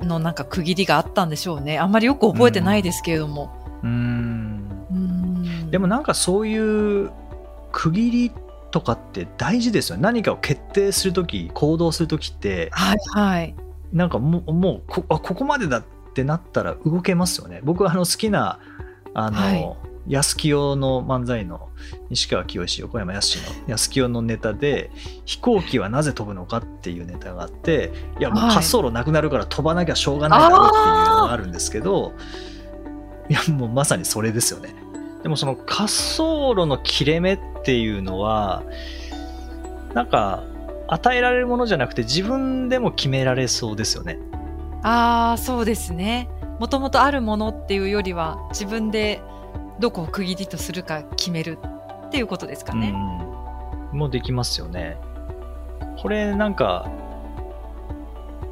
[0.01, 1.79] のなんか区切りがあったんでしょうね。
[1.79, 3.51] あんまりよく覚えてないですけれども。
[3.83, 6.57] うーんうんでもなんかそうい
[7.05, 7.11] う
[7.71, 8.31] 区切り
[8.71, 13.55] とかって大事ですよね何かを決定するとき行動するときってはいはい。
[13.93, 15.83] なんかもうもうこあここまでだっ
[16.13, 18.59] てなったら動けますよね僕はあの好きな
[19.13, 21.69] あの、はい安清の漫才の
[22.09, 24.91] 西川きよし横山やすしの安清のネタで
[25.25, 28.49] 飛行機はなぜ飛ぶのかっていうネタがあっていやもうはい。
[28.49, 32.13] 滑走路なくなるから飛ばなきゃしょうがないだろうっていうのがあるんですけど
[33.29, 34.75] いやもうまさにそれですよね。
[35.23, 38.63] でもその滑走路の切れ目っていうのは
[39.93, 40.43] なんか
[40.87, 44.17] 与えられるものじゃなくて自分でも決められそうですよね。
[44.83, 46.27] ああ、そうですね。
[46.59, 49.21] もともとあるものっていうよりは、自分で
[49.81, 51.57] どこを区切りとするか決める
[52.07, 52.93] っていうことですかね。
[53.91, 54.97] うん、もうできますよね。
[55.97, 56.89] これなんか、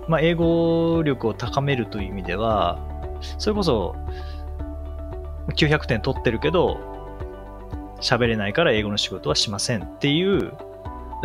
[0.07, 2.79] まあ、英語力を高めるという意味では、
[3.37, 3.95] それこそ
[5.55, 6.79] 900点取ってるけど、
[8.01, 10.53] 喋れないから英語の仕事はしませんっていう、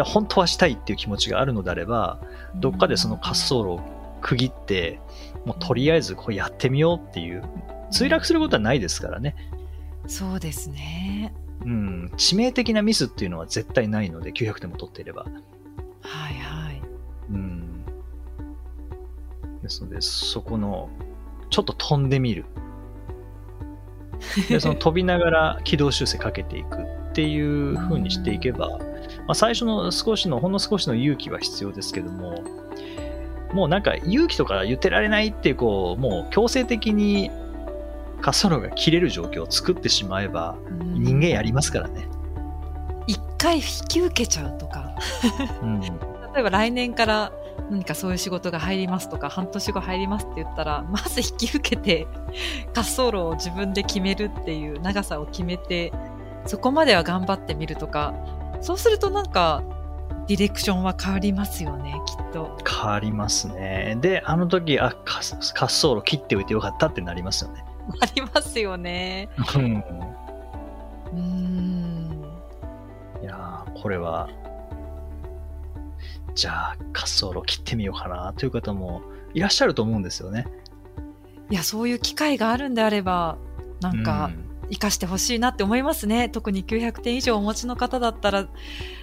[0.04, 2.18] 本当はしたいっていう気持ちがあるのであれば、
[2.56, 3.80] どっかでその滑走路を
[4.20, 5.00] 区切って、
[5.46, 7.42] もうとりあえずこうやってみようっていう、
[7.90, 9.34] 墜落することはないですからね。
[10.06, 11.34] そうですね。
[11.64, 15.22] うん、致命的なミスっていうのは絶対ないので、900点も取っていれば。
[16.02, 16.82] はいはい。
[17.30, 17.84] うん。
[19.62, 20.90] ですので、そこの、
[21.50, 22.44] ちょっと飛んでみる。
[24.48, 28.78] で、 その飛びながら軌道修正かけていくっていう風にしていけば、ま
[29.28, 32.44] あ、最初の少しの、ほんの少しの勇気は必要ですけども、
[33.54, 37.30] もうなんか勇気とか言ってられないっていう、こう、もう強制的に
[38.24, 40.56] 滑走路が切れる状況を作ってしまえば、
[40.94, 42.08] 人間やりますからね。
[43.06, 44.94] 一回引き受けちゃうとか、
[45.62, 45.80] うん。
[46.34, 47.32] 例えば来年から
[47.70, 52.06] 何かそういう仕事が入りますとか、半年後入りますって言ったら、まず引き受けて、
[52.74, 55.92] 滑走路を自分で決めるっていう長さを決めて、
[56.46, 58.14] そこまでは頑張ってみるとか、
[58.62, 59.62] そうするとなんか、
[60.28, 62.56] ディレクションは変わりますよね、きっと。
[62.66, 63.98] 変わりますね。
[64.00, 67.64] で、あの時、あ、か滑走路切っておいてよかったってなりますよね。
[68.00, 69.28] ありますよね。
[69.56, 69.84] うん。
[71.12, 72.24] うーん。
[73.22, 74.28] いやーこれは、
[76.34, 79.02] じゃあ、滑走路切ってみようかなという方も
[79.34, 80.46] いらっしゃると思うんですよね。
[81.50, 83.36] いや、そういう機会があるんであれば、
[83.80, 84.30] なんか、
[84.68, 86.28] 活かしてほしいなって思いますね。
[86.28, 88.48] 特に900点以上お持ちの方だったら、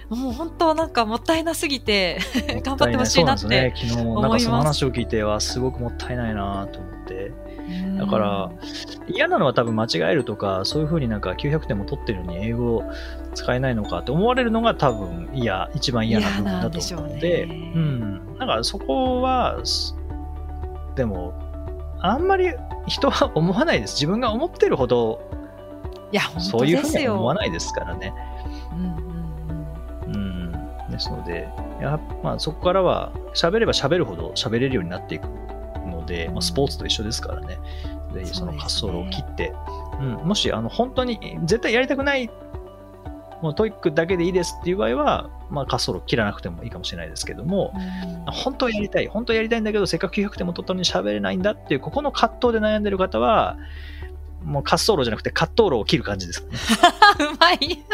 [0.08, 2.18] もう本当なんかもったいなすぎて、
[2.54, 3.96] うん頑張ってほしいなってもったいないそうなんですね。
[3.96, 7.32] 昨日、なんかその話を聞いては、すごくもったいないなと思って。
[7.72, 8.50] うんだから、
[9.08, 12.82] 嫌なのは多分間違えるとか、そういうふうになんか900点も取ってるのに英語
[13.34, 18.38] 使えないのかって思われるのが多分嫌、一番嫌な部分だと思うので、うねうん。
[18.38, 19.94] だからそこは、す
[20.96, 21.34] でも、
[22.00, 22.52] あんまり
[22.86, 23.94] 人は思わないです。
[23.94, 25.20] 自分が思ってるほど、
[26.10, 27.14] いや、本そういうふうには。
[27.14, 28.12] 思わないですからね。
[28.72, 28.94] うんうん
[30.06, 30.90] うんうん。
[30.90, 31.48] ですので、
[31.80, 35.28] やまあ、そこからは、喋れば喋るほど喋れるようになっていく
[36.02, 37.58] ので、まあ、スポーツと一緒ですからね。
[38.12, 39.54] で、その滑走路を切って、
[40.00, 42.30] うん、もし、あの、本当に絶対やりたくない、
[43.40, 47.82] もう TOEIC だけでいいですっていう場合は、まあ、滑走路切らなくてもいいかもしれないですけども、うん
[48.32, 53.56] 本当はやりたい、本当はやりたいんだけど、せっかく900点も取ったのに喋れないんだっていう、ここの葛藤で悩んでる方は、
[54.44, 56.58] もう滑走路じゃなくて、滑走路を切る感じですかね。
[57.34, 57.58] うまい。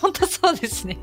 [0.00, 0.96] 本当そうですね。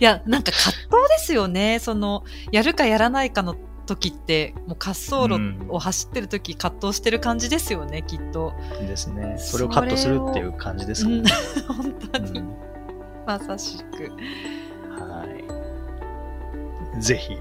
[0.00, 1.78] いや、なんか葛藤ですよね。
[1.78, 8.52] その、やるかやらないかの時って、もう滑走路を走ってる時、葛藤してる感じですよね、きっと。
[8.80, 9.36] ですね。
[9.38, 11.30] それをカットするっていう感じですもんね。
[11.68, 12.56] うん 本当に、うん
[13.26, 14.12] まさしく。
[15.00, 15.24] は
[16.98, 17.02] い。
[17.02, 17.36] ぜひ、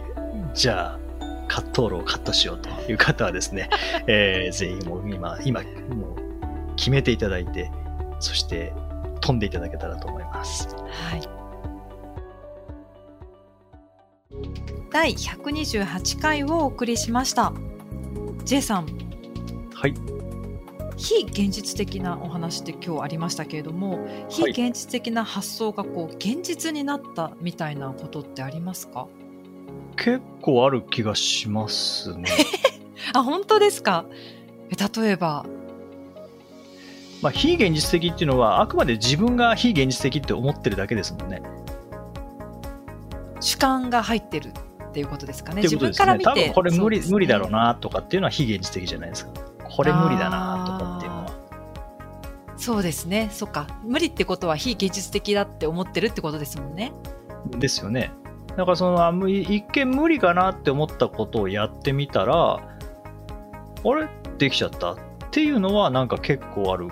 [0.53, 0.99] じゃあ、
[1.47, 3.69] 葛藤路をカットしようという方はですね、
[4.07, 7.69] えーぜひもう今、今、もう決めていただいて、
[8.19, 8.73] そして
[9.21, 10.67] 飛んでいただけたらと思います。
[10.75, 11.42] はい。
[14.91, 17.53] 第128回をお送りしました。
[18.45, 18.87] J さん、
[19.73, 19.93] はい。
[20.95, 29.07] 非現実的なお話って今日ありましたけれども、非現実的な発想がこう現実になったみたいなことってありますか？
[29.97, 32.29] 結構ある気がしますね。
[33.13, 34.05] あ、本当ですか？
[34.69, 35.45] え例えば、
[37.21, 41.41] まあ、非現実的っていうのは、あくまで自分が非現実的って思ってるだけですもんね。
[43.43, 45.57] 主観が入ってるっていうことですかね。
[45.57, 45.61] ね。
[45.63, 46.25] 自分から見て。
[46.25, 49.31] 多分これ無理,、ね無理だろうなとかっていうのは非現実的じゃないですか。
[49.69, 51.31] これ無理だなとかっていうのは。
[52.57, 53.29] そうですね。
[53.31, 53.67] そっか。
[53.83, 56.93] 無理ってことは非現実的だって思ってるってことですもんね。
[57.49, 58.11] ですよね。
[58.55, 62.59] だからそのあむ一見無理かなって思ったことをやってみたら、あ
[63.83, 64.07] れ？
[64.37, 64.97] できちゃったっ
[65.31, 66.87] ていうのはなんか結構ある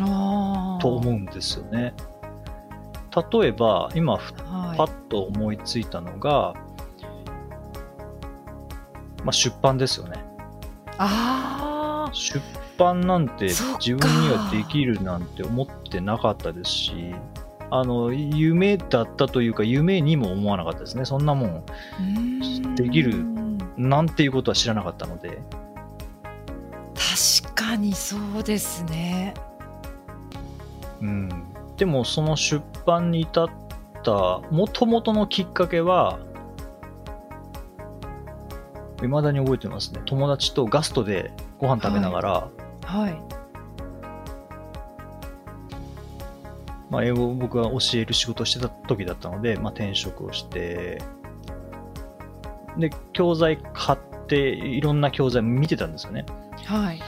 [0.00, 1.94] あと思うんですよね。
[3.32, 4.18] 例えば、今
[4.76, 6.54] パッと思いついたのが、
[9.24, 10.24] まあ、出版ですよね。
[10.98, 12.40] ああ、出
[12.78, 17.14] 版なんて自分にはできるなんて思ってなかったですし、
[17.70, 21.04] あの、夢だったというか、夢にも思わなかったですね。
[21.04, 23.24] そんなもんできる
[23.76, 25.42] なんていうことは知らなかったので。
[27.42, 29.34] 確かにそうですね。
[31.00, 31.44] うん。
[31.80, 33.48] でも、その出版に至っ
[34.04, 36.18] た、もともとのきっかけは、
[38.98, 40.02] 未だに覚えてますね。
[40.04, 42.48] 友達とガストでご飯食べながら、
[42.84, 43.18] はい。
[46.90, 51.00] まあ、英語を僕が教える仕事をしてた時だったので、まあ、転職をして、
[52.76, 56.26] で、教材買って、いろんな教材見てたんですよね。
[56.66, 57.00] はい。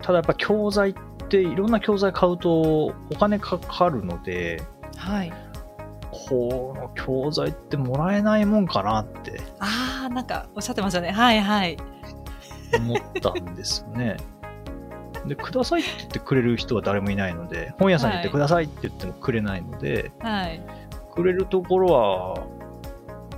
[0.00, 4.62] ただやっぱ教材って、いろんな教材買うとお金かかるので、
[4.96, 5.32] はい。
[6.10, 11.10] この教材ってもらえないもんかなってああ、なんかおっしゃってましたね。
[11.10, 11.76] はいはい。
[12.76, 14.16] 思ったんですよね。
[15.26, 20.60] で、くださいって言ってくれる人は誰もいないので、本屋さんに行ってはいくださいって言ってもくれないので、はい。
[21.14, 22.46] くれるところは、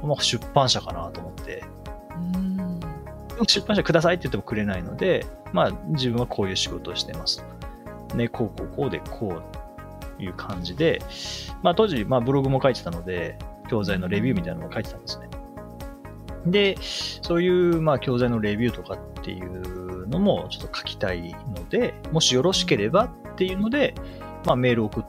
[0.03, 1.65] まあ、出版社かなと思って、
[2.11, 2.81] うーん。
[3.47, 7.45] 出版社くださいって言ってもくれないので、まあ自分はこういう仕事をしてます。
[8.17, 9.43] ね、こうこうこうでこ
[10.19, 11.01] ういう感じで、
[11.63, 15.29] まあ当時、まあブログも書いてたので、教材のレビューみたいなのも書いてたんですね。
[16.47, 23.95] で、そういう、まあ教材のレビューとかっていうのもちょっと書きたいので、もしよろしければっていうので、
[24.45, 25.05] まあメールを送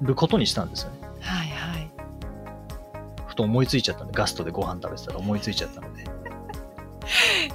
[0.00, 0.98] ることにしたんですよね。
[1.20, 1.90] はいはい。
[3.26, 6.04] ふと思いついちゃったんで、ガストでご飯食べてたら思いついちゃったので。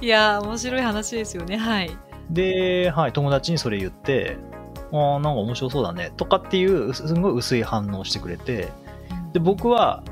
[0.00, 1.56] いやー、面白い話ですよね。
[1.56, 1.96] はい。
[2.30, 4.36] で、はい、友達にそれ言って、
[4.92, 8.68] ああ、なんか面白そうだね、とかっていう、すごい薄い反応をしてくれて、
[9.32, 10.02] で、僕は、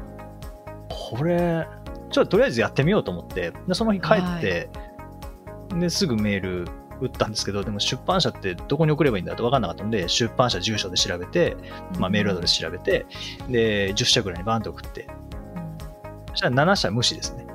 [0.88, 1.66] これ、
[2.10, 4.70] ちょっととりあえずやってみようと思って、でその日帰って、
[5.78, 6.68] ですぐメール
[7.00, 11.56] 打ったんですけど、でも出版社ってどこに送ればいいんだって分かんなかったので、出版社住所で調べて、
[11.98, 13.06] まあ、メールアドレス調べて、
[13.48, 15.08] で、10社ぐらいにバーンと送って、
[15.54, 16.28] うん。
[16.28, 17.46] そしたら7社無視ですね。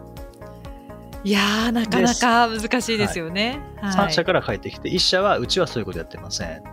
[1.24, 3.60] いやー、なかなか難しいですよね。
[3.82, 4.10] はい。
[4.10, 6.64] 3社から返ってきて、1社はうちはそういうことやってません。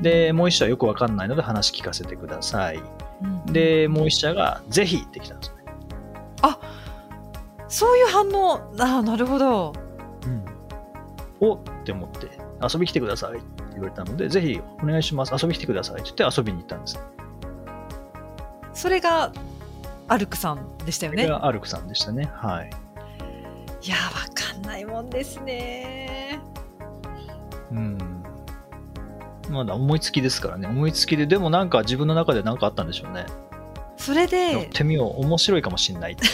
[0.00, 2.76] で、もう1社はよく分かんないので話聞かせてください。
[2.76, 5.60] うんで、もう1社がぜひってきたんですよね。
[7.68, 9.72] そういう反応、ああ、なるほど。
[11.38, 12.28] おって思って、
[12.60, 16.98] 遊び来てくださいって言われたので、ぜひお願いします、遊び来てくださいって言って遊びに行ったんです。
[18.74, 19.32] それが、
[20.08, 21.22] アルクさんでしたよね？
[21.22, 22.28] それがアルクさんでしたね。
[22.34, 22.70] はい。
[23.82, 26.40] いやー、わかんないもんですね。
[27.70, 27.98] うん。
[29.50, 30.68] まだ思いつきですからね。
[30.68, 33.26] 思いつきで、でもなんか自分の中で何かあったんでしょうね。
[33.96, 35.20] それやっで、てみよう。
[35.26, 36.30] 面白いかもしんないっていう。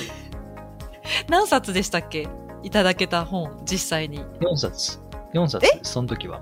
[1.29, 2.29] 何冊でしたっけ？
[2.63, 4.21] いただけた本、実際に。
[4.41, 5.01] 4冊。
[5.35, 6.41] 4冊その時は。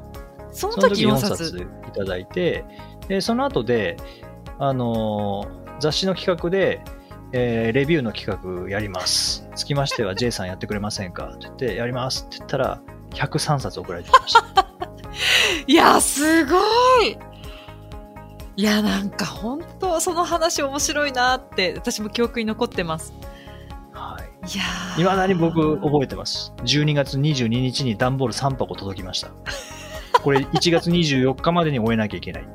[0.51, 1.45] その時時4 4冊。
[1.51, 1.59] 冊
[1.89, 2.65] いただいて、
[3.09, 3.97] でその後で、
[4.59, 6.81] あのー雑誌の企画で、
[7.33, 9.49] えーレビューの企画やります。
[9.57, 11.27] つきましては J さんやってくれませんか？
[11.27, 14.67] って言って、やりますって言ったら、103冊送られてきました。
[15.67, 16.59] いやー、すご
[17.03, 17.19] い
[18.57, 23.13] いや、なんか本当、その話面白いなって、私も記憶に残ってます。
[23.93, 24.23] はい。
[24.47, 29.31] いやーいまだに僕覚えてます？12月22日に段ボール3箱届きました。
[30.23, 32.49] これ1月24日までに終えなきゃいけない。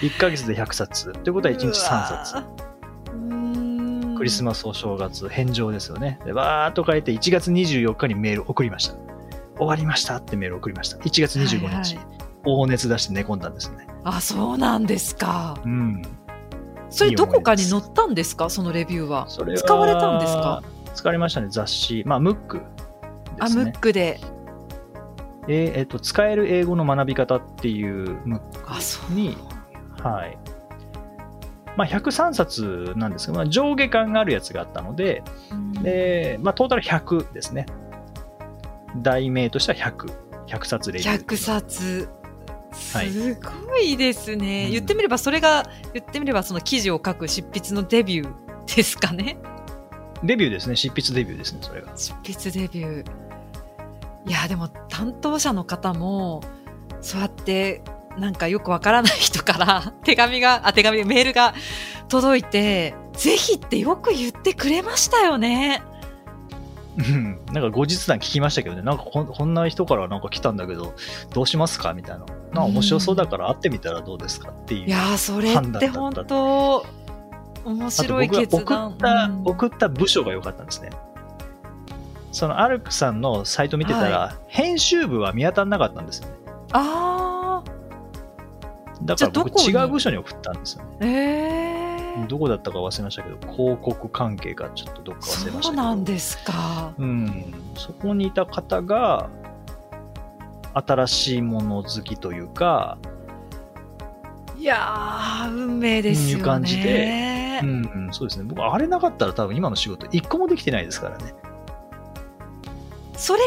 [0.00, 1.12] 1ヶ月で100冊。
[1.12, 2.34] ということは1日3冊。
[4.16, 6.20] クリスマスお正月返上ですよね。
[6.24, 8.94] で、バーっと書いて1月24日にメール送りました。
[9.56, 10.98] 終わりましたってメール送りました。
[10.98, 13.86] 1月25日、はいはい大熱出して寝込んだんですね。
[14.04, 15.56] あ、そうなんですか。
[15.64, 16.02] うん。
[16.90, 18.50] それどこかに載ったんですか？
[18.50, 19.28] そのレビューは。
[19.28, 20.62] それは使われたんですか？
[20.94, 22.02] 使われましたね、雑誌。
[22.06, 22.64] まあ、ムックで
[23.40, 23.62] あ、ム。
[23.62, 24.20] ックで。
[25.48, 29.12] えーえっと、使える英語の学び方っていうムッあ、そう。
[29.14, 29.36] に
[29.96, 30.02] ク。
[30.06, 30.38] はい。
[31.76, 37.64] まあ、103冊なんですが、まあ、上下感があるやつがあったので、うんで、まあ、トータル100ですね。
[38.98, 40.12] 題名としては100。
[40.48, 41.24] 100冊レビュー。
[41.26, 42.08] 100冊。
[42.94, 43.10] はい。
[43.10, 44.72] すごいですね、うん。
[44.72, 49.36] 言ってみればそれが言ってみればその記事を書く執筆のデビューですかね。
[50.24, 50.76] デビューですね。
[50.76, 51.92] 執筆デビューですね、それが。
[51.96, 53.22] 執筆デビュー。
[54.24, 56.42] いやでも担当者の方も
[57.00, 57.82] そうやって
[58.18, 61.54] なんかよくわからない人から 手紙があ手紙メールが
[62.08, 65.82] 届いてぜひってよく言ってくれましたよね。
[65.86, 65.91] うん
[66.96, 70.94] なんか後日談聞きましたけどね、なんかこんこんな人からなんか来たんだけど、
[71.32, 72.24] どうしますかみたいな。
[72.24, 74.86] なんか面白そうだから会ってみたらどうですかっていう。
[74.86, 76.84] いやーそれって本当
[77.64, 80.90] 面あと白い決断送った、うん送った部署が良かったんですね。
[82.30, 86.34] そのアルクさんのサイト見てたら、は編集部は見当たらなかったんですよね。
[86.72, 87.62] あ
[89.02, 90.96] だから僕違う部署に送ったんですよね。
[91.00, 91.81] ーえー
[92.28, 95.68] どこだったか忘れましたけど、広告関係かちょっとどっか忘れました。
[95.68, 99.28] そうなんですかうん、そこにいた方が、
[100.74, 102.98] 新しいもの好きというか、
[104.56, 108.44] いやー運命ですよねいう感じでうん、うんそうですね。
[108.46, 111.34] 僕、あれなかったら多分今の仕事一個もできてないですからね。
[113.16, 113.40] それ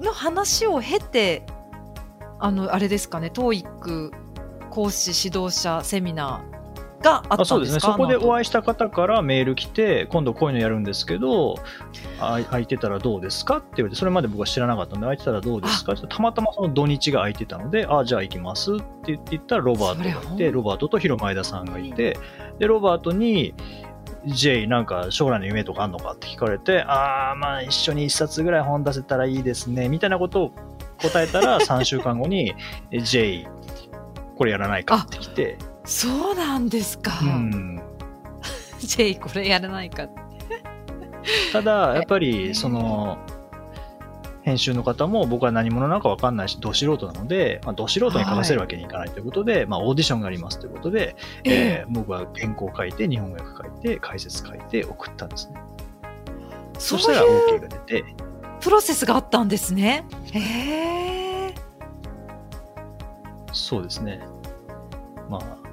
[0.00, 1.46] の話を経て
[2.38, 4.10] あのあれですかね TOEIC
[4.70, 6.55] 講師指導者セミナー
[7.02, 7.80] があそうですね。
[7.80, 11.56] そこでおい会いした方からメール来て、今度こういうのやるんですけど、
[12.20, 13.58] あ空いてたらどうですか？
[13.58, 15.92] って言われて、それまで僕は知らなかったので、空いてたらどうですか？
[15.92, 22.18] ってたまたまその土日が空いてたので、あじゃあ行きますって言って言ったら、ロバートがいて、ロバートと広前田さんがいて、
[22.58, 23.54] で、ロバートに、
[24.24, 30.52] J、なんか将来の夢とかあんのかって聞かれて、ああ、まあ一緒に一冊ぐらい本出せたらいいですね、みたいなことを
[31.00, 32.54] 答えたら、3週間後に、
[32.90, 33.46] え J、
[34.36, 37.80] これやらないかって来て、そうなんですか、うん、
[38.80, 40.08] J これやらないか。
[41.52, 43.18] ただ、やっぱり、その、
[44.42, 55.60] 編集の方も僕は何者なのか分かんないし、ど素人なので、まあ、ど素人に書かせるわけにいかないということで、まあ、オーディションがありますということで、えー僕は原稿書いて、日本語訳書いて、解説書いて送ったんですね。
[56.78, 58.04] そしたら OK が出て、
[58.60, 60.04] プロセスがあったんですね。
[60.32, 61.54] へえ。
[63.52, 64.20] そうですね。
[65.28, 65.65] まあ、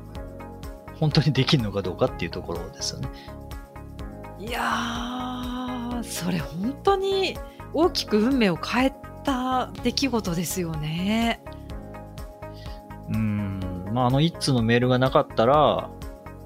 [1.03, 3.09] 本当にできるのかどうかっていうところですよね。
[4.39, 7.37] いやー、それ本当に
[7.73, 8.93] 大きく運命を変え
[9.25, 11.43] た出来事ですよね。
[13.09, 13.59] うん、
[13.91, 15.89] まあ、あの一通のメールがなかったら、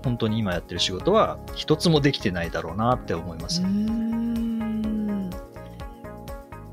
[0.03, 3.67] 本当に今やってる仕事は一つもできてないだろうなって思いますうー。
[3.67, 5.29] ん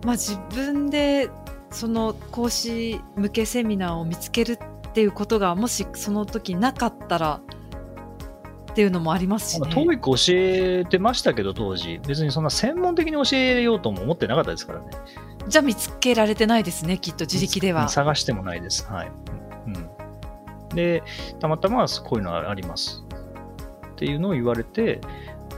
[0.06, 1.28] まあ自分で
[1.70, 7.42] その講師向けセミナーを見つけるっていうことがもしその時なかったら
[8.74, 9.68] っていうのもありますしね。
[9.68, 12.00] TOEIC 教えてましたけど、当時。
[12.08, 14.86] 別にそんな専門的に教えようとも思ってなかったですからね。
[15.46, 17.88] じゃあ見つけられてないですね、きっと自力では。
[17.88, 18.84] 探してもないです。
[18.90, 19.12] はい。
[19.68, 19.70] う
[20.72, 20.74] ん。
[20.74, 21.04] で、
[21.38, 23.04] たまたまこういうのあります。
[23.92, 25.00] っていうのを言われて、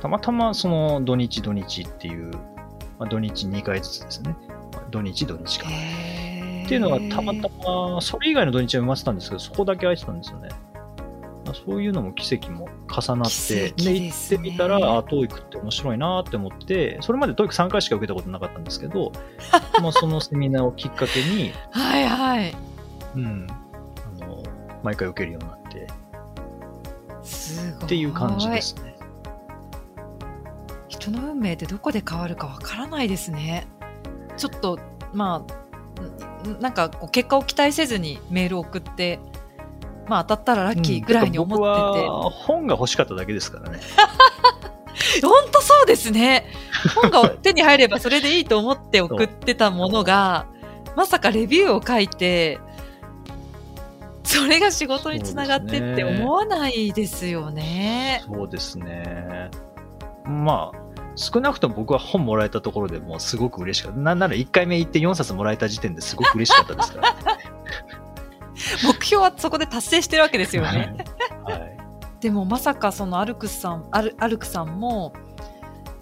[0.03, 2.33] たまたまその土日土日っていう、
[2.99, 4.37] まあ、土日2回ずつですね。
[4.91, 5.71] 土日土日か。
[5.71, 10.51] へーっていうのがたまたま、それ以外の土日は埋まってたんですけど、そこだけ空いてたんですよね。
[11.57, 19.13] まあそういうのも奇跡も重なって、で、行ってみたら、あ、トーイックって面白いなって思って、それまでトーイック3回しか受けたことなかったんですけど、
[19.83, 22.55] まあそのセミナーをきっかけに、はいはい。
[23.15, 24.43] うん、あの、
[24.83, 25.87] 毎回受けるようになって、
[27.23, 27.85] すごい。
[27.85, 28.97] っていう感じですね。
[30.89, 33.67] 人の運命ってどこで変わるかわからないですね。
[34.37, 34.79] ちょっと、
[35.13, 35.45] ま
[36.45, 39.19] あ、んなんかこう結果を期待せずにメールを送って、
[40.07, 42.07] まあ当たったらラッキーぐらいに思ってて。
[42.07, 43.81] うん本が欲しかっただけですからね。
[45.23, 46.47] 本当そうですね。
[46.95, 50.47] 本が手に入ればそれでいいと思って送ってたものが、
[50.97, 52.59] まさかレビューを書いて、
[54.25, 58.25] それが仕事につながってって思わないですよね。
[58.27, 59.51] そうですね。
[60.25, 60.79] まあ、
[61.15, 63.99] 少なくとも僕は本もらえたところでもうすごく嬉しかった。
[63.99, 67.17] なんなら1回目行って4冊もらえた時点ですごく嬉しかったですから。
[68.85, 70.97] 目標はそこで達成してるわけですよね。
[71.45, 71.77] はい。
[72.21, 75.13] でもまさかそのアルクスさん、アルアルクさんも、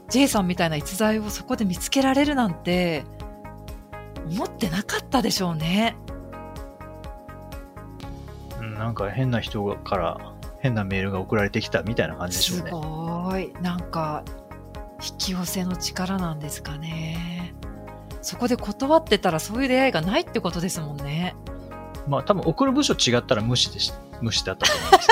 [0.09, 3.05] J さんみたいな逸材をそこで見つけられるなんて、
[4.31, 5.97] 思ってなかったでしょうね。
[8.61, 10.19] うんなんか変な人から
[10.61, 12.71] 変なメールが送られてきたみたいな感じでしょすうね。
[12.71, 13.53] ごい。
[13.61, 14.25] なんか、
[15.07, 17.55] 引き寄せの力なんですかね。
[18.23, 21.37] そこで断ってたらそういう出会いがないってことですもんね。
[22.09, 25.09] まあ多分送る部署違ったら無視でし無視だったと思います。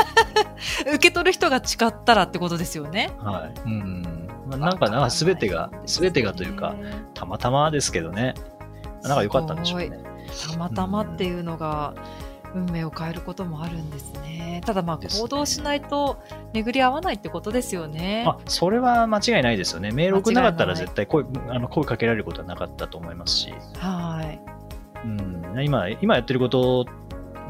[0.94, 3.10] 受け取る人が違ったらってことですよね。
[3.18, 3.60] はい。
[3.64, 4.28] うん。
[4.46, 6.74] まあ、なんか、なんか全てが、全てがというか、
[7.14, 8.34] たまたまですけどね。
[9.02, 9.98] なんか良かったんでしょうね。
[10.50, 11.94] たまたまっていうのが
[12.54, 14.60] 運命を変えることもあるんですね。
[14.64, 16.22] ただまあ行動しないと
[16.52, 18.24] 巡り合わないってことですよね。
[18.26, 19.90] あ、それは間違いないですよね。
[19.90, 23.54] メール送んなかったら絶対声あの声かけられることはなかったと思いますし。
[23.76, 24.40] はい。
[25.04, 26.86] うん、今、今やってること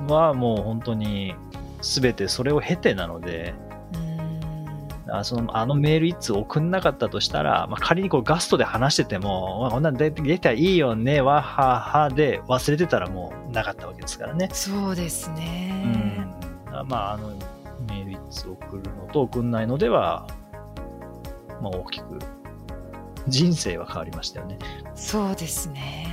[0.09, 1.35] はもう本当に
[1.81, 3.55] 全てそれを経てなので、
[3.93, 14.49] うーんあそのあのメール一通送んなかったとしたら、まあ、仮にこうガストで話してても、まあ、こんなん出たらいいよね、わははで忘れてたらもうなかったわけですからね。
[14.53, 16.27] そうですうね。
[16.71, 17.29] ん、あまあ、あの
[17.89, 20.27] メール一通送るのと送んないのでは、
[21.61, 22.19] まあ、大きく
[23.29, 24.59] 人生は変わりましたよね。
[24.95, 26.12] そうですね。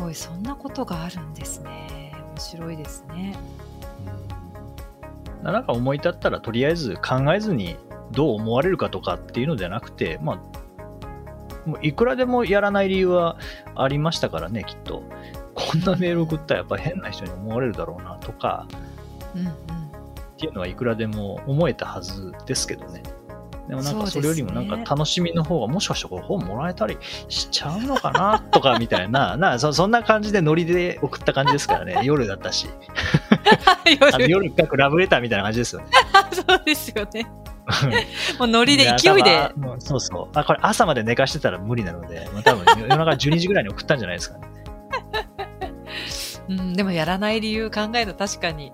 [0.00, 2.12] ごい、そんなことがあるんですね。
[2.34, 3.36] 面白いですね。
[4.10, 4.26] うん
[5.52, 7.76] なんか思い立ったらとりあえず考えずに
[8.10, 13.38] どう思われるかとかっていうのじゃなくて、まあ、もういくらでもやらない理由は
[13.74, 15.04] ありましたからね、きっと。
[15.54, 18.68] こんなメール送ったらやっぱ変な人に思われるだろうなとか
[19.34, 19.50] うんうん。
[19.50, 19.52] っ
[20.36, 23.02] ていうのはいくらでも思えたはずですけどね。
[23.68, 26.96] でもなんかそれよりもなんかね楽しみの方がもしかしてこれ本もらえたり
[27.28, 32.00] しちゃうのかなとかみたいな、 なそそんな感じでノリで送った感じですからね。
[32.04, 32.68] 夜だったし。
[34.18, 35.88] 夜夜書くラブレターみたいな感じですよね。
[36.32, 37.26] そうですよね。
[38.38, 39.50] もうノリで勢いで。
[39.78, 40.38] そうそう。
[40.38, 44.48] あ、これ朝まで寝かしてたら無理なので、まあ、多分夜中12時ぐらいに送ったんじゃないですかね。
[46.48, 48.72] うん、でもやらない理由考えると確かに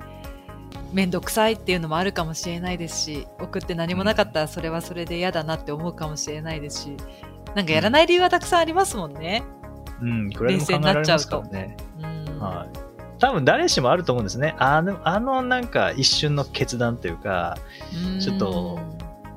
[0.92, 6.96] 面倒くさいっていうのもあるかもしれないですし送って何もなかったらそれはそれで嫌だなって思うかもしれないですし
[7.54, 9.42] なんかやらない理由はたくさんありますもんね。
[10.00, 11.76] うん、いくらでも考えられますからね。
[11.98, 12.78] うんはい。
[13.18, 14.54] 多分誰しもあると思うんですね。
[14.58, 17.56] あの、あのなんか一瞬の決断というか、
[17.94, 18.80] うんちょっと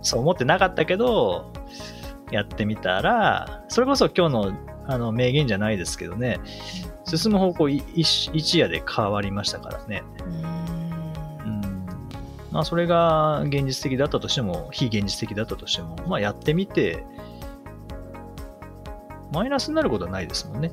[0.01, 1.51] そう思ってなかったけど、
[2.32, 4.53] やってみたら、それこそ今日の
[4.88, 6.39] あの名言じゃないですけどね、
[7.06, 10.03] 進む方向い一一夜で変わりましたからね。
[10.26, 10.55] うんうん
[12.56, 17.06] まあ、それが現実的だったとしても、非現実的だったとしても、まあ、やってみて、
[19.34, 20.72] マイナスになることはないですもんね。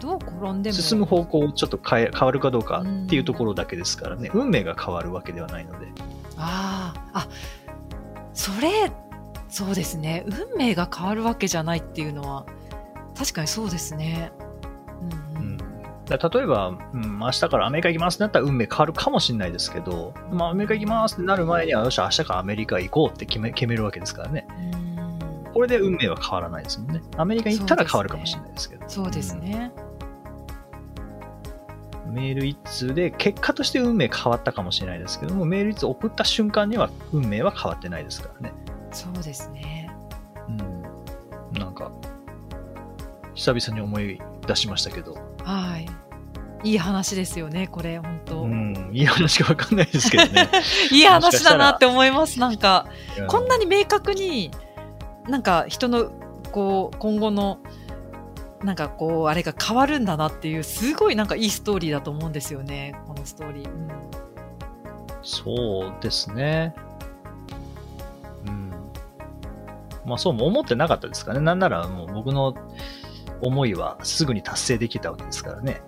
[0.00, 5.88] どう転んでも進む方向をちょっと変え変わるかどうかっていうところだけですからね、運命が変わるわけではないので。
[6.36, 7.28] あーあ
[8.32, 8.92] それ、
[9.48, 10.24] そうですね。
[10.52, 12.46] 運命が変わるわけじゃないっていうのは、
[13.18, 14.30] 確かにそうですね。
[15.36, 15.51] うんうん。
[15.51, 15.51] だから
[16.16, 24.46] 例えば、うん、明日からアメリカ行きますってなったら運命変わるかもしれないですけど、まあ、アメリカ行きますってなる前には、よし、明日からアメリカ行こうって決め決めるわけですからね。
[24.74, 24.82] うん
[25.52, 27.02] これで運命は変わらないですもんね。
[27.18, 28.88] アメリカに行ったら変わるかもしれないですけど。
[28.88, 29.70] そうですね。
[29.86, 29.92] うん
[32.12, 38.52] メール一通で、結果として運命変わったかもしれないですけども、メール一通送った瞬間には運命は変わってないですからね。
[38.92, 39.90] そうですね。
[40.46, 41.58] うん。
[41.58, 41.90] なんか、
[43.34, 45.88] 久々に思い出しましたけど、はい。
[46.64, 50.48] いい話ですよね、これ、本当、うん、いい話かわかんないですけどね。
[50.92, 52.38] いい話だなって思います。
[52.38, 52.86] なんか、
[53.18, 54.50] うんこんなに明確に、
[55.28, 56.10] なんか人の、
[56.52, 57.58] こう、今後の、
[58.62, 63.68] なんかこう、あれが変わるんだなっていう、すごいなんかいいストーリーだと思うんですよね、このストーリー。
[63.68, 63.88] うん
[65.22, 66.74] そうですね。
[68.46, 68.70] うん。
[70.04, 71.40] まあそうも思ってなかったですかね。
[71.40, 72.54] なんならもう僕の
[73.40, 75.80] 思いはすぐに達成できたわけですからね。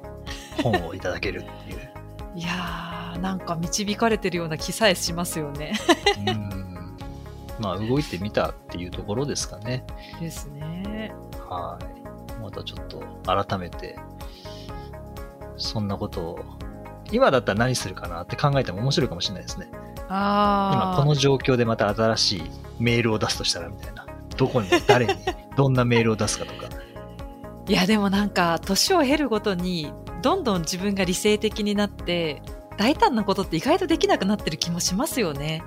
[0.65, 1.91] 本をいただけるっていう。
[2.37, 5.75] いやー、なんか導かれてるような気さえしますよね。
[6.27, 6.97] うん。
[7.61, 9.85] まあ動いてみたっていうところですかね。
[10.21, 11.15] ですね。
[11.49, 11.79] は
[12.39, 12.43] い。
[12.43, 13.99] またちょっと改めて、
[15.57, 16.45] そんなことを、
[17.13, 19.71] 今だったら何するかなって考えても面白いかもしれないですね。
[20.09, 20.95] あー。
[20.95, 22.43] 今この状況でまた新しい
[22.81, 24.07] メールを出すとしたらみたいな。
[24.37, 25.15] どこに、誰に、
[25.57, 26.69] どんなメールを出すかとか。
[27.67, 29.91] いやでもなんか年を経るごとに
[30.25, 32.41] どんどん自分が理性的になって
[32.79, 35.63] 大胆なことって意外とできなくなってる気もしますよね。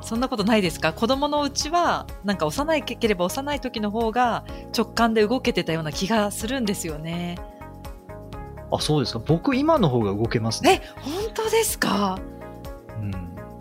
[0.00, 0.92] そんなことないですか？
[0.94, 4.44] 子供のうちはなんか幼いければ幼い時の方が
[4.76, 7.38] 直感で動けてたような気がするんですよね。
[8.72, 9.18] あ、そうですか。
[9.20, 10.80] 僕、今の方が動けますね。
[10.82, 12.18] え、本当ですか？
[12.98, 13.14] うん。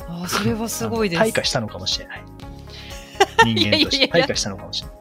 [0.08, 1.22] あそれはすごいです。
[1.28, 2.24] 退化したのかもしれない。
[3.46, 4.98] 人間として退化したのかもしれない。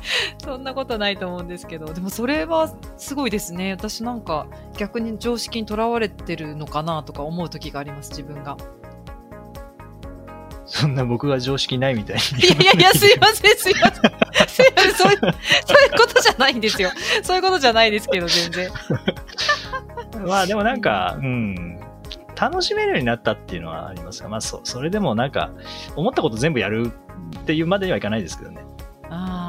[0.42, 3.72] そんなことないと思うんですけど、でもそれはすごいですね。
[3.72, 4.46] 私なんか
[4.76, 8.56] 逆に常識にとらわれてるのかなとか思う時があります、自分が。
[10.68, 12.44] そんな僕が常識ないみたいに。
[12.44, 14.18] いやいやいや、すいません、すいません。
[14.46, 16.90] すいません、そういう、そういうことじゃないんですよ。
[17.22, 18.70] そういうことじゃないですけど、全然。
[20.26, 21.80] まあでもなんか、うん。
[22.38, 25.50] 楽しめるようになったっていうのはありますが、まあそそれでもなんか、
[25.96, 26.92] 思ったこと全部やる
[27.40, 28.60] っていうまでにはいかないですけどね。
[29.10, 29.47] あうん。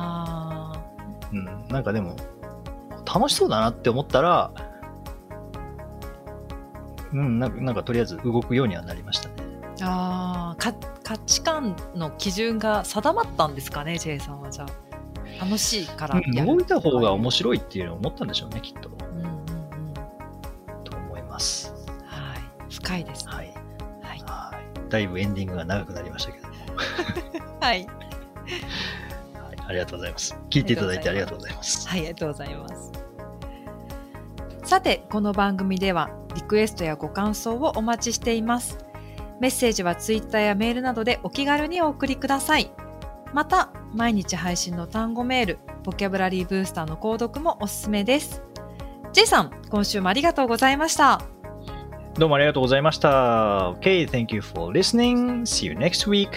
[1.69, 2.15] なんかでも、
[3.05, 4.51] 楽しそうだなって思ったら、
[7.13, 9.35] うん、なんかなんかとりあえず動くようにはなりましたね。
[9.77, 14.89] ーあーか、価値観の基準が定まったんですかね、J さんはじゃあ。
[15.43, 16.47] 楽しいからうんやる。
[16.47, 18.89] 動いた方が面白いっていうのを思ったんでしょうね、きっと。
[18.89, 20.83] うんうんうん。
[20.83, 21.73] と思います。
[22.05, 22.73] はい。
[22.73, 23.33] 深いですね。
[23.33, 23.47] はい。
[24.01, 24.21] はい。
[24.23, 24.53] は
[24.87, 24.91] い。
[24.91, 26.53] だいぶエンディングが長くなりましたけども。
[27.61, 27.87] はい。
[29.69, 29.73] はい。
[29.73, 30.35] ありがとうございます。
[30.49, 31.87] 聞いていただいてありがとうございます。
[31.87, 32.91] はい、ありがとうございます。
[34.63, 38.77] さて、この番組ではリクエストやご感想をお待ちしています。
[39.39, 42.71] メッセージはツイッターやメールなどでお気軽にお送りください。
[43.33, 48.41] また、毎日配信の単語メール、ボキャブラリーブースターの購読もおすすめです。
[49.13, 51.21] J さん、今週もありがとうございました。
[52.15, 53.71] どうもありがとうございました。
[53.79, 55.41] Okay, thank you for listening.
[55.43, 56.29] See you next week.